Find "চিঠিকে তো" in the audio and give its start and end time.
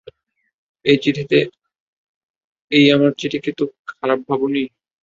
3.17-3.63